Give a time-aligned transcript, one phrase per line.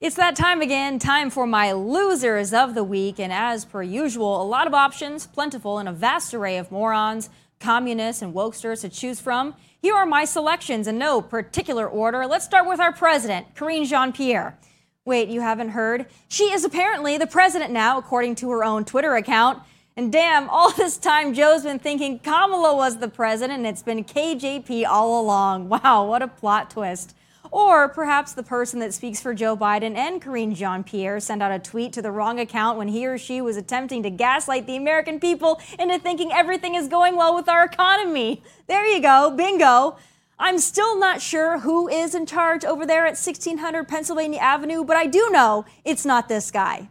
[0.00, 3.18] It's that time again, time for my losers of the week.
[3.18, 7.30] And as per usual, a lot of options, plentiful, and a vast array of morons,
[7.58, 9.56] communists, and wokesters to choose from.
[9.82, 12.26] Here are my selections in no particular order.
[12.26, 14.56] Let's start with our president, Karine Jean Pierre.
[15.04, 16.06] Wait, you haven't heard?
[16.28, 19.64] She is apparently the president now, according to her own Twitter account.
[19.96, 24.04] And damn, all this time Joe's been thinking Kamala was the president, and it's been
[24.04, 25.68] KJP all along.
[25.68, 27.16] Wow, what a plot twist.
[27.50, 31.52] Or perhaps the person that speaks for Joe Biden and Karine Jean Pierre sent out
[31.52, 34.76] a tweet to the wrong account when he or she was attempting to gaslight the
[34.76, 38.42] American people into thinking everything is going well with our economy.
[38.66, 39.96] There you go, bingo.
[40.38, 44.96] I'm still not sure who is in charge over there at 1600 Pennsylvania Avenue, but
[44.96, 46.90] I do know it's not this guy.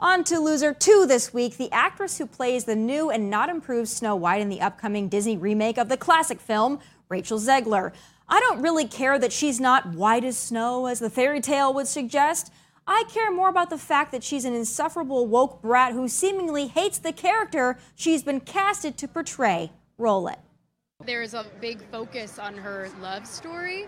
[0.00, 3.88] On to loser two this week, the actress who plays the new and not improved
[3.88, 7.92] Snow White in the upcoming Disney remake of the classic film, Rachel Zegler.
[8.30, 11.88] I don't really care that she's not white as snow, as the fairy tale would
[11.88, 12.52] suggest.
[12.86, 16.98] I care more about the fact that she's an insufferable woke brat who seemingly hates
[16.98, 19.72] the character she's been casted to portray.
[19.96, 20.38] Roll it.
[21.04, 23.86] There's a big focus on her love story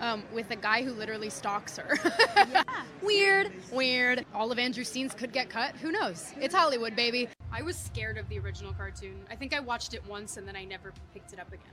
[0.00, 1.98] um, with a guy who literally stalks her.
[2.36, 2.62] yeah.
[3.02, 4.24] Weird, weird.
[4.34, 5.74] All of Andrew scenes could get cut.
[5.76, 6.32] Who knows?
[6.40, 7.28] It's Hollywood, baby.
[7.52, 9.24] I was scared of the original cartoon.
[9.30, 11.72] I think I watched it once and then I never picked it up again.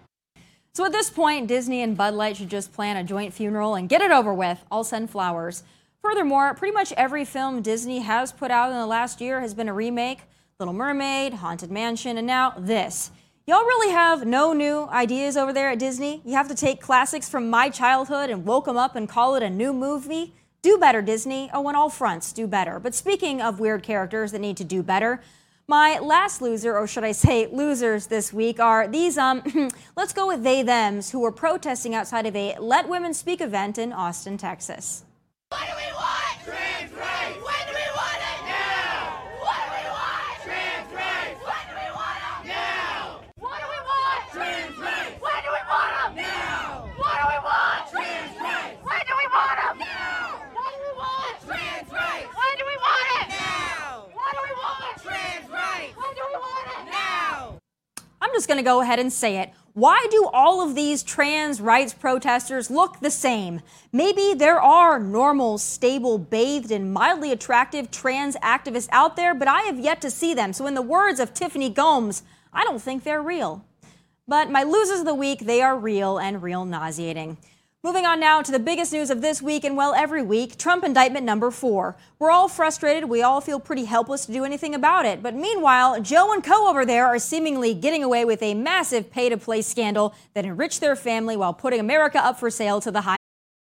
[0.77, 3.89] So at this point, Disney and Bud Light should just plan a joint funeral and
[3.89, 4.63] get it over with.
[4.69, 5.63] I'll send flowers.
[6.03, 9.69] Furthermore, pretty much every film Disney has put out in the last year has been
[9.69, 10.19] a remake
[10.59, 13.09] Little Mermaid, Haunted Mansion, and now this.
[13.47, 16.21] Y'all really have no new ideas over there at Disney?
[16.23, 19.41] You have to take classics from my childhood and woke them up and call it
[19.41, 20.35] a new movie?
[20.61, 21.49] Do better, Disney.
[21.55, 22.79] Oh, on all fronts, do better.
[22.79, 25.23] But speaking of weird characters that need to do better,
[25.67, 29.43] my last loser, or should I say losers this week, are these, um,
[29.97, 33.77] let's go with they thems who were protesting outside of a Let Women Speak event
[33.77, 35.03] in Austin, Texas.
[35.49, 36.39] What do we want?
[36.45, 37.35] Trans rights!
[37.43, 38.39] When do we want it?
[38.47, 39.19] Now!
[39.43, 40.39] What do we want?
[40.43, 41.39] Trans rights!
[41.43, 42.47] When do we want them?
[42.47, 43.19] Now!
[43.35, 44.21] What do we want?
[44.31, 45.19] Trans rights!
[45.19, 46.15] When do we want them?
[46.15, 46.87] Now!
[47.27, 47.83] What do we want?
[47.91, 48.79] Trans rights!
[48.87, 49.75] When do we want them?
[49.83, 50.47] Now!
[50.47, 51.35] What do we want?
[51.43, 52.31] Trans rights!
[52.39, 53.27] When do we want it?
[53.35, 54.07] Now!
[54.15, 54.95] What do we want?
[55.03, 55.91] Trans rights!
[55.95, 56.83] When do we want it?
[56.91, 57.59] Now!
[58.19, 59.51] I'm just going to go ahead and say it.
[59.73, 63.61] Why do all of these trans rights protesters look the same?
[63.91, 69.61] Maybe there are normal, stable, bathed, and mildly attractive trans activists out there, but I
[69.63, 70.51] have yet to see them.
[70.53, 73.63] So, in the words of Tiffany Gomes, I don't think they're real.
[74.27, 77.37] But my losers of the week, they are real and real nauseating.
[77.87, 80.83] Moving on now to the biggest news of this week and well, every week Trump
[80.83, 81.95] indictment number four.
[82.19, 83.05] We're all frustrated.
[83.05, 85.23] We all feel pretty helpless to do anything about it.
[85.23, 86.67] But meanwhile, Joe and Co.
[86.67, 90.81] over there are seemingly getting away with a massive pay to play scandal that enriched
[90.81, 93.15] their family while putting America up for sale to the high.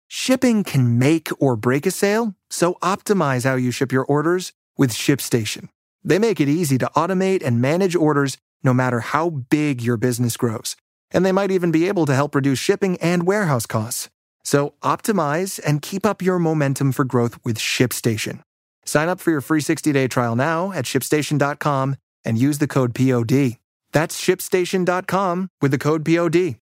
[0.07, 4.93] Shipping can make or break a sale, so optimize how you ship your orders with
[4.93, 5.67] ShipStation.
[6.01, 10.37] They make it easy to automate and manage orders no matter how big your business
[10.37, 10.77] grows.
[11.11, 14.09] And they might even be able to help reduce shipping and warehouse costs.
[14.43, 18.41] So optimize and keep up your momentum for growth with ShipStation.
[18.85, 21.95] Sign up for your free 60-day trial now at shipstation.com
[22.25, 23.57] and use the code POD.
[23.91, 26.55] That's shipstation.com with the code POD.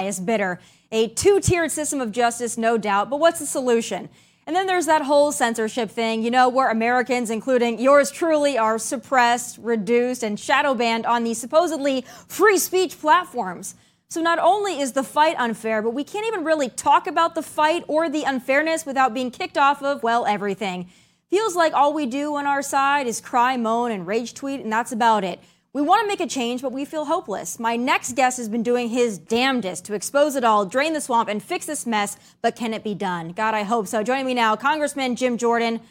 [0.00, 0.58] Is bitter.
[0.92, 4.08] A two tiered system of justice, no doubt, but what's the solution?
[4.46, 8.78] And then there's that whole censorship thing, you know, where Americans, including yours truly, are
[8.78, 13.76] suppressed, reduced, and shadow banned on these supposedly free speech platforms.
[14.12, 17.42] So not only is the fight unfair, but we can't even really talk about the
[17.42, 20.90] fight or the unfairness without being kicked off of, well, everything.
[21.28, 24.72] Feels like all we do on our side is cry, moan, and rage tweet, and
[24.72, 25.38] that's about it.
[25.72, 27.60] We want to make a change, but we feel hopeless.
[27.60, 31.28] My next guest has been doing his damnedest to expose it all, drain the swamp,
[31.28, 33.28] and fix this mess, but can it be done?
[33.28, 34.02] God, I hope so.
[34.02, 35.82] Joining me now, Congressman Jim Jordan.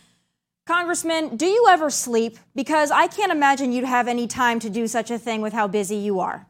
[0.66, 2.38] Congressman, do you ever sleep?
[2.54, 5.70] Because I can't imagine you'd have any time to do such a thing with how
[5.70, 6.49] busy you are.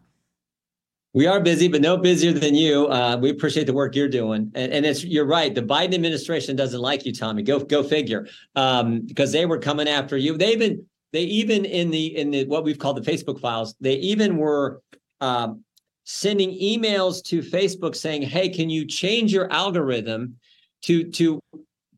[1.13, 2.85] We are busy, but no busier than you.
[2.88, 5.53] Uh, we appreciate the work you're doing, and, and, it's you're right.
[5.56, 7.41] The Biden administration doesn't like you, Tomi.
[7.41, 10.38] Go go figure, um, because they were coming after you.
[10.38, 13.95] They've been they even in the in the what we've called the Facebook files, they
[13.95, 14.83] even were
[15.19, 15.63] um,
[16.03, 20.35] sending emails to Facebook saying, "Hey, can you change your algorithm
[20.83, 21.41] to to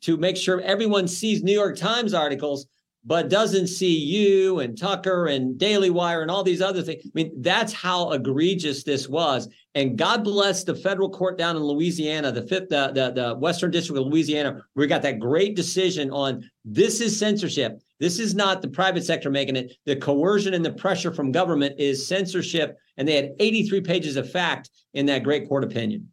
[0.02, 2.66] to make sure everyone sees New York Times articles
[3.04, 7.04] but doesn't see you and Tucker and Daily Wire and all these other things.
[7.06, 9.50] I mean, that's how egregious this was.
[9.74, 13.72] And God bless the federal court down in Louisiana, the fifth, the, the, the Western
[13.72, 17.82] District of Louisiana, we got that great decision on this is censorship.
[18.00, 19.74] This is not the private sector making it.
[19.86, 22.78] The coercion and the pressure from government is censorship.
[22.98, 26.12] And they had 83 pages of fact in that great court opinion.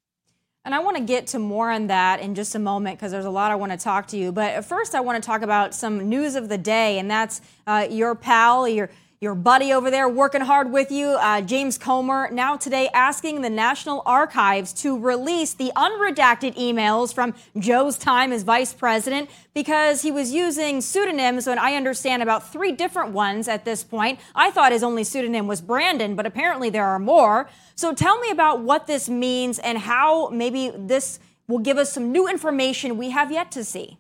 [0.69, 3.25] And I want to get to more on that in just a moment because there's
[3.25, 4.33] a lot I want to talk to you.
[4.33, 7.87] But first, I want to talk about some news of the day, and that's uh,
[7.89, 12.57] your pal, your your buddy over there working hard with you, uh, James Comer, now
[12.57, 18.73] today asking the National Archives to release the unredacted emails from Joe's time as vice
[18.73, 23.83] president because he was using pseudonyms, and I understand about three different ones at this
[23.83, 24.21] point.
[24.37, 27.51] I thought his only pseudonym was Brandon, but apparently there are more.
[27.75, 31.19] So tell me about what this means and how maybe this
[31.49, 33.99] will give us some new information we have yet to see.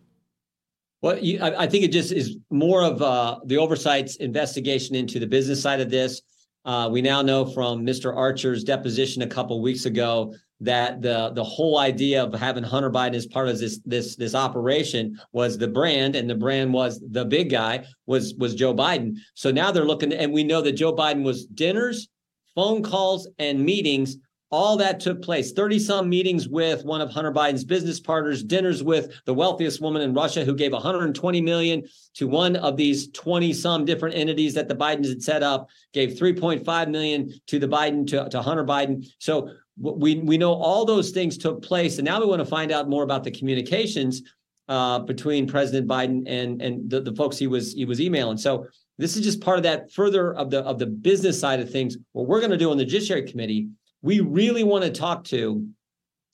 [1.00, 5.20] Well, you, I, I, think it just is more of uh, the oversight's investigation into
[5.20, 6.22] the business side of this.
[6.64, 8.14] Uh, we now know from Mr.
[8.14, 13.14] Archer's deposition a couple weeks ago that the the whole idea of having Hunter Biden
[13.14, 17.24] as part of this this this operation was the brand, and the brand was the
[17.24, 19.14] big guy was was Joe Biden.
[19.34, 22.08] So now they're looking, and we know that Joe Biden was dinners,
[22.56, 24.16] phone calls, and meetings
[24.50, 28.82] all that took place 30 some meetings with one of hunter biden's business partners dinners
[28.82, 31.82] with the wealthiest woman in russia who gave 120 million
[32.14, 36.18] to one of these 20 some different entities that the bidens had set up gave
[36.18, 39.06] 3.5 million to the biden to, to hunter biden.
[39.18, 42.72] So we we know all those things took place and now we want to find
[42.72, 44.22] out more about the communications
[44.68, 48.36] uh, between president biden and and the, the folks he was he was emailing.
[48.36, 48.66] So
[48.98, 51.96] this is just part of that further of the of the business side of things.
[52.12, 53.68] What we're going to do on the judiciary committee
[54.02, 55.66] we really want to talk to.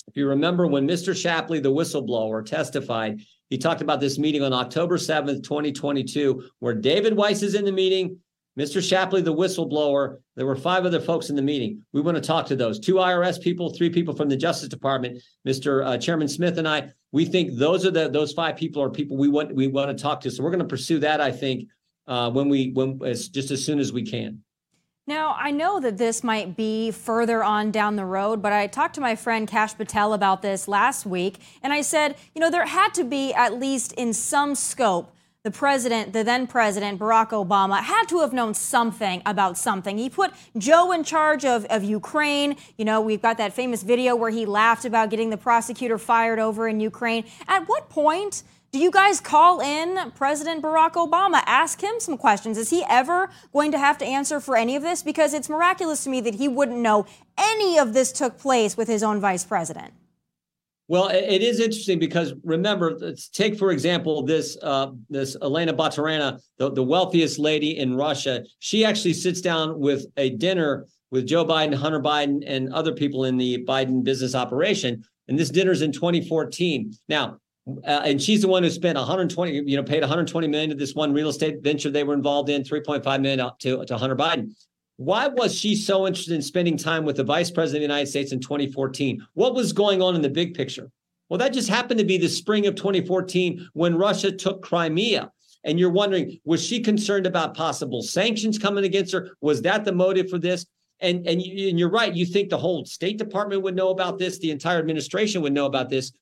[0.06, 1.16] If you remember when Mr.
[1.16, 3.20] Shapley, the whistleblower, testified,
[3.50, 7.72] he talked about this meeting on October 7th, 2022, where David Weiss is in the
[7.72, 8.18] meeting,
[8.58, 8.86] Mr.
[8.86, 10.18] Shapley, the whistleblower.
[10.36, 11.82] There were five other folks in the meeting.
[11.92, 15.22] We want to talk to those two IRS people, three people from the Justice Department,
[15.46, 15.84] Mr.
[15.84, 16.90] Uh, Chairman Smith and I.
[17.10, 20.00] We think those are the those five people are people we want we want to
[20.00, 20.30] talk to.
[20.30, 21.20] So we're going to pursue that.
[21.20, 21.68] I think
[22.06, 24.43] uh, when we when as just as soon as we can.
[25.06, 28.94] Now, I know that this might be further on down the road, but I talked
[28.94, 32.64] to my friend Kash Patel about this last week, and I said, you know, there
[32.64, 37.82] had to be, at least in some scope, the president, the then president, Barack Obama,
[37.82, 39.98] had to have known something about something.
[39.98, 42.56] He put Joe in charge of, of Ukraine.
[42.78, 46.38] You know, we've got that famous video where he laughed about getting the prosecutor fired
[46.38, 47.26] over in Ukraine.
[47.46, 48.42] At what point
[48.74, 51.44] do you guys call in President Barack Obama?
[51.46, 52.58] Ask him some questions.
[52.58, 55.00] Is he ever going to have to answer for any of this?
[55.00, 57.06] Because it's miraculous to me that he wouldn't know
[57.38, 59.94] any of this took place with his own vice president.
[60.88, 66.72] Well, it is interesting because remember, take for example this uh, this Elena Baturina, the,
[66.72, 68.42] the wealthiest lady in Russia.
[68.58, 73.24] She actually sits down with a dinner with Joe Biden, Hunter Biden, and other people
[73.24, 75.04] in the Biden business operation.
[75.28, 76.92] And this dinner's in 2014.
[77.08, 80.76] Now, uh, and she's the one who spent 120, you know, paid 120 million to
[80.76, 84.54] this one real estate venture they were involved in, 3.5 million to, to Hunter Biden.
[84.96, 88.10] Why was she so interested in spending time with the vice president of the United
[88.10, 89.26] States in 2014?
[89.32, 90.90] What was going on in the big picture?
[91.28, 95.32] Well, that just happened to be the spring of 2014 when Russia took Crimea.
[95.64, 99.30] And you're wondering, was she concerned about possible sanctions coming against her?
[99.40, 100.66] Was that the motive for this?
[101.00, 102.14] And and, and you're right.
[102.14, 105.66] You think the whole State Department would know about this, the entire administration would know
[105.66, 106.12] about this.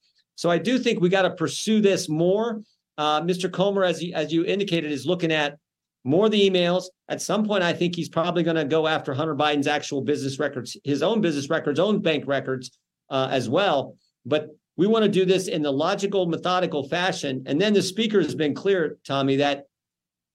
[0.43, 2.63] So I do think we got to pursue this more.
[2.99, 3.49] Uh, Mr.
[3.49, 5.57] Comer, as you, as you indicated, is looking at
[6.03, 6.87] more the emails.
[7.09, 10.41] At some point, I think he's probably going to go after Hunter Biden's actual business
[10.41, 12.77] records, his own business records, own bank records
[13.09, 13.97] uh, as well.
[14.27, 17.45] But we want to do this in the logical, methodical fashion.
[17.47, 19.67] And then the speaker has been clear, Tomi, that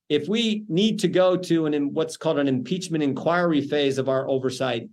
[0.07, 4.25] if we need to go to an what's called an impeachment inquiry phase of our
[4.29, 4.87] oversight,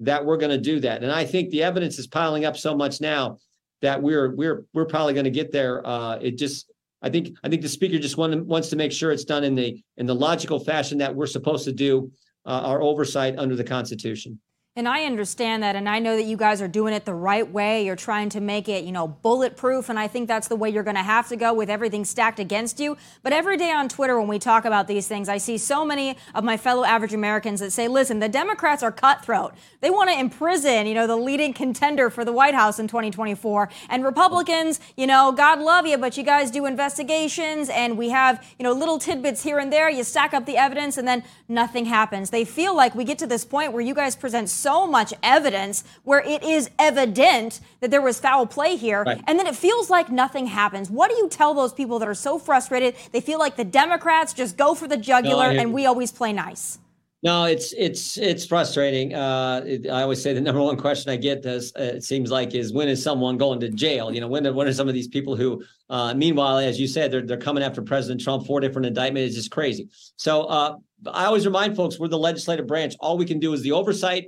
[0.00, 1.02] that we're going to do that.
[1.02, 3.36] And I think the evidence is piling up so much now
[3.84, 5.86] that we're we're we're probably going to get there.
[5.86, 6.72] Uh, it just
[7.02, 9.54] I think I think the speaker just want, wants to make sure it's done in
[9.54, 12.10] the in the logical fashion that we're supposed to do
[12.46, 14.40] uh, our oversight under the Constitution.
[14.76, 15.76] And I understand that.
[15.76, 17.86] And I know that you guys are doing it the right way.
[17.86, 19.88] You're trying to make it, you know, bulletproof.
[19.88, 22.40] And I think that's the way you're going to have to go with everything stacked
[22.40, 22.96] against you.
[23.22, 26.16] But every day on Twitter, when we talk about these things, I see so many
[26.34, 29.54] of my fellow average Americans that say, listen, the Democrats are cutthroat.
[29.80, 33.68] They want to imprison, you know, the leading contender for the White House in 2024.
[33.90, 38.44] And Republicans, you know, God love you, but you guys do investigations and we have,
[38.58, 39.88] you know, little tidbits here and there.
[39.88, 42.30] You stack up the evidence and then nothing happens.
[42.30, 45.84] They feel like we get to this point where you guys present so much evidence
[46.04, 49.20] where it is evident that there was foul play here, right.
[49.26, 50.90] and then it feels like nothing happens.
[50.90, 52.96] What do you tell those people that are so frustrated?
[53.12, 56.32] They feel like the Democrats just go for the jugular, no, and we always play
[56.32, 56.78] nice.
[57.24, 59.14] No, it's it's it's frustrating.
[59.14, 62.30] Uh, it, I always say the number one question I get does uh, it seems
[62.30, 64.12] like is when is someone going to jail?
[64.12, 67.10] You know, when when are some of these people who, uh, meanwhile, as you said,
[67.10, 69.28] they're they're coming after President Trump, four different indictments.
[69.28, 69.88] It's just crazy.
[70.16, 70.76] So uh,
[71.12, 72.94] I always remind folks we're the legislative branch.
[73.00, 74.26] All we can do is the oversight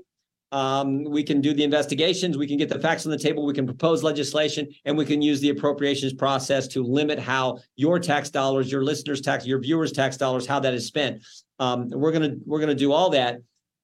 [0.53, 3.53] um, we can do the investigations, we can get the facts on the table, we
[3.53, 8.31] can propose legislation, and we can use the appropriations process to limit how your tax
[8.31, 11.23] dollars, your listeners' tax, your viewers' tax dollars, how that is spent.
[11.59, 13.41] Um, we're gonna we're gonna do all that,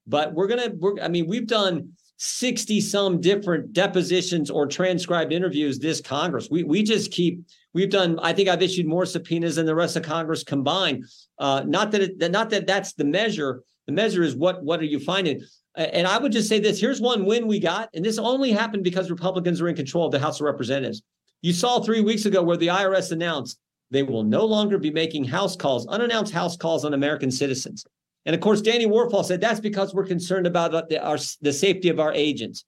[0.07, 5.81] but we're gonna we're I mean we've done 60 some different depositions or transcribed interviews
[5.81, 6.49] this Congress.
[6.49, 7.41] We we just keep
[7.75, 11.07] we've done I think I've issued more subpoenas than the rest of Congress combined.
[11.41, 13.65] Uh, not that it, not that that's the measure.
[13.89, 15.43] The measure is what what are you finding?
[15.75, 17.89] And I would just say this here's one win we got.
[17.95, 21.03] And this only happened because Republicans were in control of the House of Representatives.
[21.41, 23.59] You saw three weeks ago where the IRS announced
[23.91, 27.85] they will no longer be making house calls, unannounced house calls on American citizens.
[28.25, 31.89] And of course, Danny Werfel said that's because we're concerned about the, our, the safety
[31.89, 32.65] of our agents.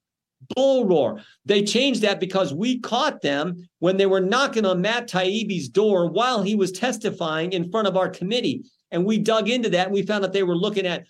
[0.55, 1.23] Bull roar.
[1.47, 6.11] They changed that because we caught them when they were knocking on Matt Taibbi's door
[6.11, 8.65] while he was testifying in front of our committee.
[8.95, 11.07] And we dug into that and we found out they were looking at,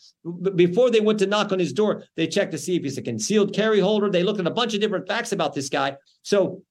[0.57, 3.03] before they went to knock on his door, they checked to see if he's a
[3.03, 4.11] concealed carry holder.
[4.11, 5.97] They looked at a bunch of different facts about this guy.
[6.23, 6.63] So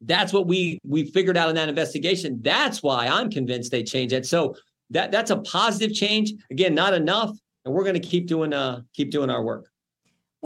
[0.00, 2.38] that's what we we figured out in that investigation.
[2.42, 4.24] That's why I'm convinced they changed it.
[4.24, 4.54] So
[4.90, 6.32] that that's a positive change.
[6.50, 9.66] Again, not enough, and we're going to keep doing uh keep doing our work.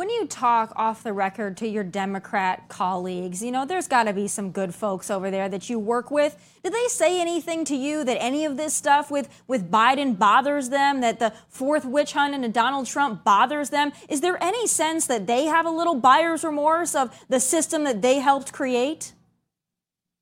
[0.01, 4.15] When you talk off the record to your Democrat colleagues, you know, there's got to
[4.15, 6.39] be some good folks over there that you work with.
[6.65, 10.71] Did they say anything to you that any of this stuff with, with Biden bothers
[10.71, 13.93] them, that the fourth witch hunt into Donald Trump bothers them?
[14.09, 18.01] Is there any sense that they have a little buyer's remorse of the system that
[18.01, 19.13] they helped create?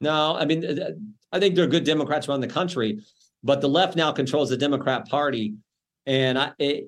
[0.01, 0.65] No, I mean,
[1.31, 2.99] I think there are good Democrats around the country,
[3.45, 5.55] but the left now controls the Democrat Party.
[6.05, 6.87] And I, it,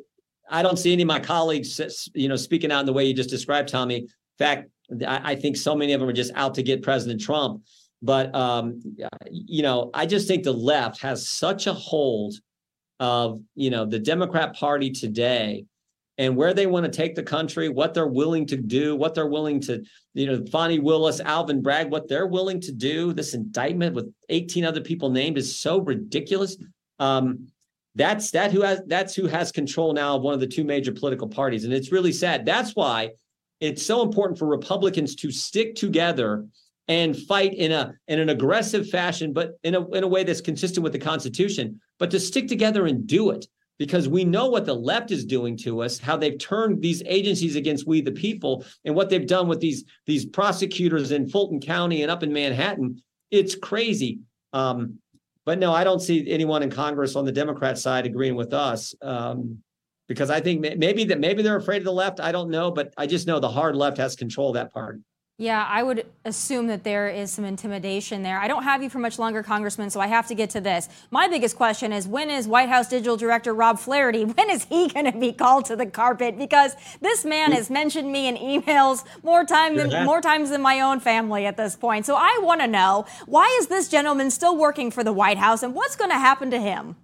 [0.50, 1.80] I don't see any of my colleagues,
[2.14, 3.96] you know, speaking out in the way you just described, Tomi.
[3.96, 4.68] In fact,
[5.06, 7.62] I, I think so many of them are just out to get President Trump.
[8.02, 8.80] But um,
[9.30, 12.34] you know, I just think the left has such a hold
[12.98, 15.64] of you know the Democrat Party today
[16.20, 19.26] and where they want to take the country, what they're willing to do, what they're
[19.26, 23.14] willing to, you know, Fani Willis, Alvin Bragg, what they're willing to do.
[23.14, 26.58] This indictment with 18 other people named is so ridiculous.
[26.98, 27.48] Um,
[27.94, 30.92] that's that who has that's who has control now of one of the two major
[30.92, 32.46] political parties, and it's really sad.
[32.46, 33.10] That's why
[33.60, 36.46] it's so important for Republicans to stick together
[36.88, 40.40] and fight in a in an aggressive fashion, but in a in a way that's
[40.40, 41.80] consistent with the Constitution.
[41.98, 43.46] But to stick together and do it
[43.78, 47.56] because we know what the left is doing to us, how they've turned these agencies
[47.56, 52.02] against we the people, and what they've done with these these prosecutors in Fulton County
[52.02, 53.02] and up in Manhattan.
[53.30, 54.20] It's crazy.
[54.52, 54.98] Um,
[55.44, 58.94] but no, I don't see anyone in Congress on the Democrat side agreeing with us.
[59.02, 59.62] Um,
[60.08, 62.18] because I think maybe that maybe they're afraid of the left.
[62.18, 64.98] I don't know, but I just know the hard left has control of that party.
[65.40, 68.38] Yeah, I would assume that there is some intimidation there.
[68.38, 70.90] I don't have you for much longer, Congressman, so I have to get to this.
[71.10, 74.88] My biggest question is when is White House Digital Director Rob Flaherty, when is he
[74.88, 76.36] going to be called to the carpet?
[76.36, 80.80] Because this man has mentioned me in emails more time than more times than my
[80.80, 82.04] own family at this point.
[82.04, 85.62] So I want to know why is this gentleman still working for the White House
[85.62, 86.96] and what's going to happen to him?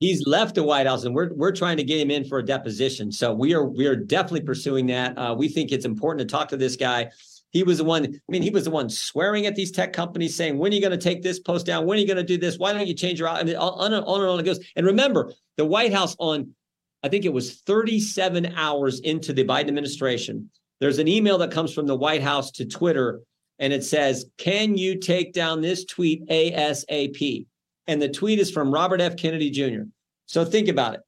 [0.00, 2.42] He's left the White House, and we're we're trying to get him in for a
[2.42, 3.12] deposition.
[3.12, 5.16] So we are we are definitely pursuing that.
[5.18, 7.10] Uh, we think it's important to talk to this guy.
[7.52, 10.34] He was the one, I mean, he was the one swearing at these tech companies
[10.34, 11.86] saying, when are you going to take this post down?
[11.86, 12.58] When are you going to do this?
[12.58, 14.58] Why don't you change your I mean, on and on and on it goes.
[14.74, 16.54] And remember, the White House on,
[17.02, 21.72] I think it was 37 hours into the Biden administration, there's an email that comes
[21.74, 23.20] from the White House to Twitter
[23.58, 27.46] and it says, Can you take down this tweet ASAP?
[27.86, 29.16] And the tweet is from Robert F.
[29.16, 29.82] Kennedy Jr.
[30.26, 31.00] So think about it.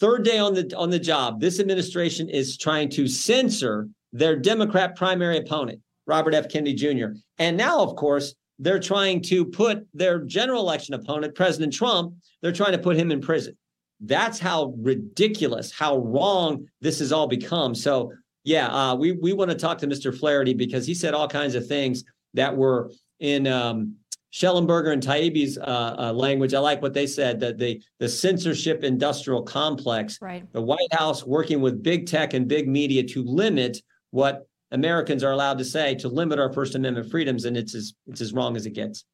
[0.00, 4.96] Third day on the on the job, this administration is trying to censor their Democrat
[4.96, 6.48] primary opponent, Robert F.
[6.48, 7.08] Kennedy Jr.
[7.38, 12.52] And now, of course, they're trying to put their general election opponent, President Trump, they're
[12.52, 13.56] trying to put him in prison.
[14.00, 17.74] That's how ridiculous, how wrong this has all become.
[17.74, 18.12] So,
[18.44, 20.16] yeah, uh, we we want to talk to Mr.
[20.16, 23.96] Flaherty because he said all kinds of things that were in um,
[24.32, 26.54] Shellenberger and Taibbi's uh, uh, language.
[26.54, 30.50] I like what they said that the the censorship industrial complex, right.
[30.52, 35.32] the White House working with big tech and big media to limit what Americans are
[35.32, 38.56] allowed to say, to limit our First Amendment freedoms, and it's as it's as wrong
[38.56, 39.04] as it gets.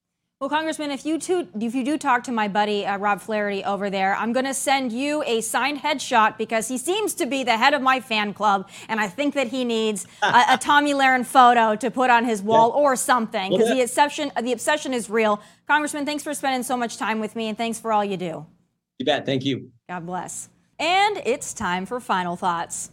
[0.40, 3.64] Well, Congressman, if you two, if you do talk to my buddy uh, Rob Flaherty
[3.64, 7.44] over there, I'm going to send you a signed headshot because he seems to be
[7.44, 10.92] the head of my fan club, and I think that he needs a, a Tomi
[10.92, 12.82] Lahren photo to put on his wall yeah.
[12.82, 15.40] or something because well, the obsession, the obsession is real.
[15.68, 18.44] Congressman, thanks for spending so much time with me, and thanks for all you do.
[18.98, 19.24] You bet.
[19.26, 19.70] Thank you.
[19.88, 20.48] God bless.
[20.78, 22.90] And it's time for final thoughts.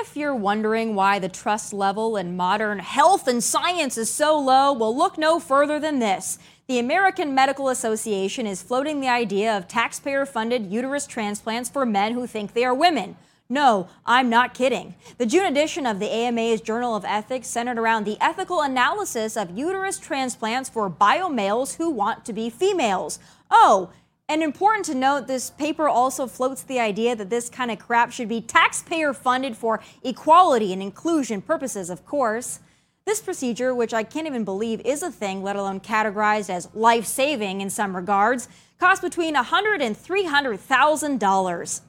[0.00, 4.72] If you're wondering why the trust level in modern health and science is so low,
[4.72, 6.38] well, look no further than this.
[6.68, 12.12] The American Medical Association is floating the idea of taxpayer funded uterus transplants for men
[12.12, 13.16] who think they are women.
[13.48, 14.94] No, I'm not kidding.
[15.16, 19.58] The June edition of the AMA's Journal of Ethics centered around the ethical analysis of
[19.58, 23.18] uterus transplants for biomales who want to be females.
[23.50, 23.90] Oh,
[24.28, 28.12] and important to note, this paper also floats the idea that this kind of crap
[28.12, 32.60] should be taxpayer funded for equality and inclusion purposes, of course.
[33.06, 37.06] This procedure, which I can't even believe is a thing, let alone categorized as life
[37.06, 41.80] saving in some regards, costs between $100 and $300,000.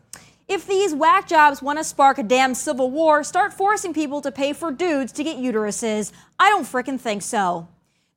[0.48, 4.31] If these whack jobs want to spark a damn civil war, start forcing people to
[4.31, 6.13] pay for dudes to get uteruses.
[6.39, 7.67] I don't fricking think so.